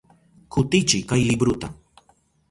[0.51, 1.67] Kutichiy kay libruta.